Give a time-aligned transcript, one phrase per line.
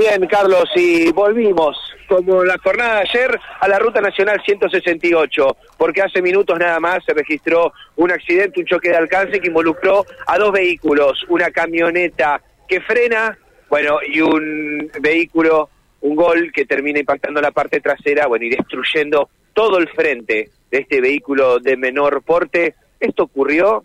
[0.00, 1.76] Bien, Carlos, y volvimos,
[2.08, 7.04] como la jornada de ayer, a la Ruta Nacional 168, porque hace minutos nada más
[7.04, 12.40] se registró un accidente, un choque de alcance que involucró a dos vehículos, una camioneta
[12.66, 13.36] que frena,
[13.68, 15.68] bueno, y un vehículo,
[16.00, 20.78] un gol que termina impactando la parte trasera, bueno, y destruyendo todo el frente de
[20.78, 22.74] este vehículo de menor porte.
[22.98, 23.84] Esto ocurrió,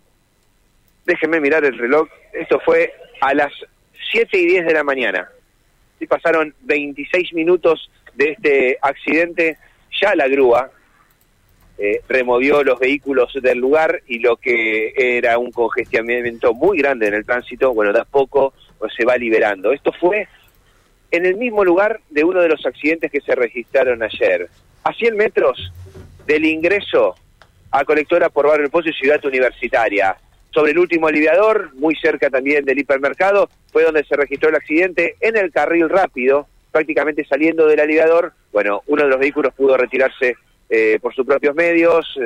[1.04, 3.52] déjenme mirar el reloj, esto fue a las
[4.12, 5.28] 7 y 10 de la mañana.
[5.98, 9.58] Sí, pasaron 26 minutos de este accidente,
[10.00, 10.70] ya la grúa
[11.78, 17.14] eh, removió los vehículos del lugar y lo que era un congestionamiento muy grande en
[17.14, 19.72] el tránsito, bueno, de a poco pues, se va liberando.
[19.72, 20.26] Esto fue
[21.10, 24.48] en el mismo lugar de uno de los accidentes que se registraron ayer,
[24.84, 25.72] a 100 metros
[26.26, 27.14] del ingreso
[27.70, 30.16] a colectora por Barrio El Pozo y Ciudad Universitaria.
[30.54, 35.16] Sobre el último aliviador, muy cerca también del hipermercado, fue donde se registró el accidente
[35.20, 38.32] en el carril rápido, prácticamente saliendo del aliviador.
[38.50, 40.34] Bueno, uno de los vehículos pudo retirarse
[40.70, 42.18] eh, por sus propios medios,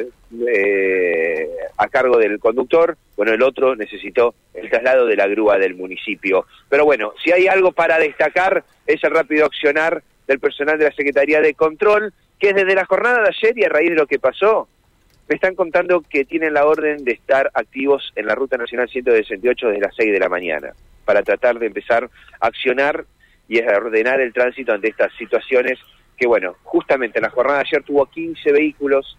[0.48, 5.75] eh, a cargo del conductor, bueno, el otro necesitó el traslado de la grúa del
[5.75, 6.47] municipio.
[6.69, 10.92] Pero bueno, si hay algo para destacar es el rápido accionar del personal de la
[10.92, 14.20] Secretaría de Control, que desde la jornada de ayer y a raíz de lo que
[14.20, 14.69] pasó,
[15.29, 19.67] me están contando que tienen la orden de estar activos en la Ruta Nacional 168
[19.67, 20.75] desde las 6 de la mañana,
[21.11, 22.08] para tratar de empezar
[22.41, 23.05] a accionar
[23.48, 25.77] y a ordenar el tránsito ante estas situaciones
[26.17, 29.19] que, bueno, justamente en la jornada de ayer tuvo 15 vehículos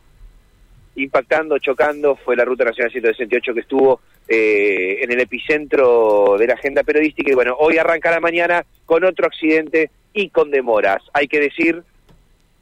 [0.96, 6.54] impactando, chocando, fue la Ruta Nacional 168 que estuvo eh, en el epicentro de la
[6.54, 11.04] agenda periodística y, bueno, hoy arranca la mañana con otro accidente y con demoras.
[11.12, 11.84] Hay que decir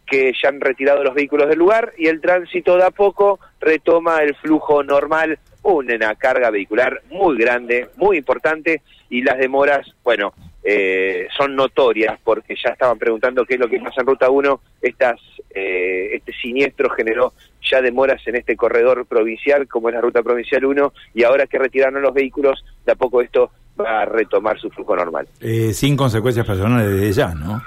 [0.08, 4.24] que ya han retirado los vehículos del lugar y el tránsito de a poco retoma
[4.24, 5.38] el flujo normal,
[5.74, 12.56] una carga vehicular muy grande, muy importante y las demoras, bueno, eh, son notorias porque
[12.62, 15.20] ya estaban preguntando qué es lo que pasa en Ruta 1, estas,
[15.52, 20.66] eh, este siniestro generó ya demoras en este corredor provincial como es la Ruta Provincial
[20.66, 24.70] 1 y ahora que retiraron los vehículos, de a poco esto va a retomar su
[24.70, 25.28] flujo normal.
[25.40, 27.62] Eh, sin consecuencias personales desde ya, ¿no?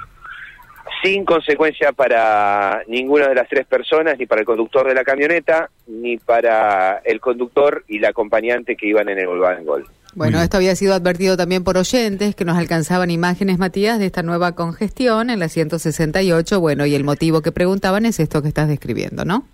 [1.02, 5.68] Sin consecuencia para ninguna de las tres personas, ni para el conductor de la camioneta,
[5.86, 9.86] ni para el conductor y la acompañante que iban en el Volkswagen Gol.
[10.14, 14.22] Bueno, esto había sido advertido también por oyentes que nos alcanzaban imágenes, Matías, de esta
[14.22, 16.60] nueva congestión en la 168.
[16.60, 19.46] Bueno, y el motivo que preguntaban es esto que estás describiendo, ¿no?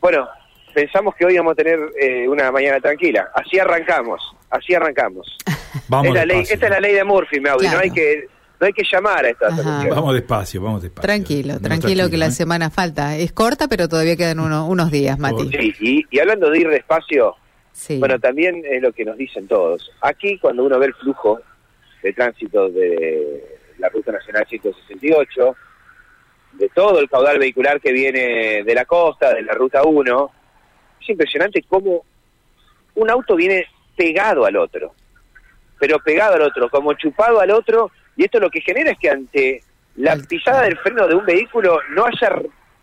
[0.00, 0.28] Bueno,
[0.74, 3.28] pensamos que hoy vamos a tener eh, una mañana tranquila.
[3.32, 5.36] Así arrancamos, así arrancamos.
[5.88, 8.28] Vamos es ley, esta es la ley de Murphy, me no hay que
[8.60, 11.06] no hay que llamar a esta Vamos despacio, vamos despacio.
[11.06, 12.30] Tranquilo, tranquilo que la ¿eh?
[12.30, 13.16] semana falta.
[13.16, 15.48] Es corta, pero todavía quedan unos días, Mati.
[15.48, 17.36] Sí, y, hablando de ir despacio,
[17.98, 19.90] bueno, también es lo que nos dicen todos.
[20.02, 21.40] Aquí, cuando uno ve el flujo
[22.02, 25.56] de tránsito de la Ruta Nacional 168,
[26.52, 30.30] de todo el caudal vehicular que viene de la costa, de la Ruta 1,
[31.00, 32.04] es impresionante cómo
[32.94, 33.64] un auto viene
[33.96, 34.92] pegado al otro,
[35.78, 39.10] pero pegado al otro, como chupado al otro, y esto lo que genera es que
[39.10, 39.62] ante
[39.96, 42.34] la pisada del freno de un vehículo no haya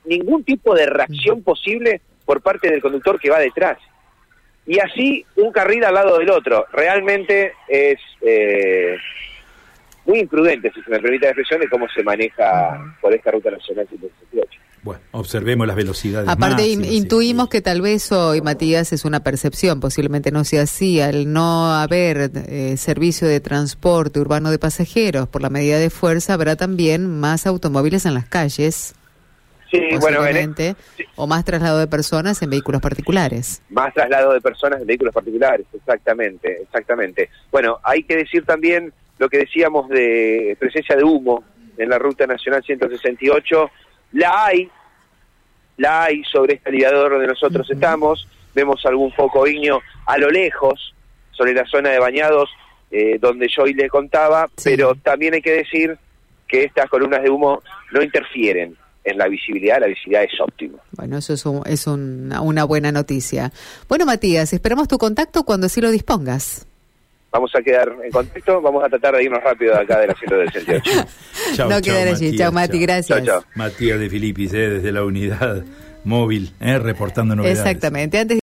[0.06, 3.78] ningún tipo de reacción posible por parte del conductor que va detrás.
[4.66, 6.66] Y así un carril al lado del otro.
[6.74, 8.98] Realmente es eh,
[10.06, 13.52] muy imprudente, si se me permite la expresión, de cómo se maneja por esta ruta
[13.52, 14.60] nacional 168.
[14.88, 16.30] Bueno, observemos las velocidades.
[16.30, 21.34] Aparte, intuimos que tal vez hoy, Matías, es una percepción, posiblemente no sea así, al
[21.34, 26.56] no haber eh, servicio de transporte urbano de pasajeros por la medida de fuerza, habrá
[26.56, 28.96] también más automóviles en las calles.
[29.70, 30.22] Sí, bueno,
[31.18, 33.62] o más traslado de personas en vehículos particulares.
[33.70, 37.30] Más traslado de personas en vehículos particulares, exactamente, exactamente.
[37.52, 41.44] Bueno, hay que decir también lo que decíamos de presencia de humo
[41.78, 43.70] en la ruta nacional 168
[44.14, 44.70] la hay,
[45.78, 50.94] la hay sobre este aliador donde nosotros estamos, vemos algún foco iño a lo lejos,
[51.32, 52.50] sobre la zona de bañados,
[52.92, 55.98] eh, donde yo hoy le contaba, pero también hay que decir
[56.48, 60.80] que estas columnas de humo no interfieren en la visibilidad, la visibilidad es óptima.
[60.92, 63.52] Bueno, eso es, es una buena noticia.
[63.88, 66.68] Bueno, Matías, esperamos tu contacto cuando así lo dispongas
[67.32, 70.16] vamos a quedar en contexto, vamos a tratar de irnos rápido de acá de la
[70.16, 71.08] 168.
[71.56, 73.24] chao, no quedar allí, chao Mati, gracias.
[73.56, 75.64] Matías de Filipis, eh, desde la unidad
[76.04, 77.60] móvil, eh, reportando novedades.
[77.60, 78.36] Exactamente, antes